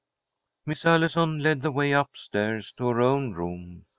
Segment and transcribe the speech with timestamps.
[0.65, 3.85] Miss Allison led the way up stairs to her own room.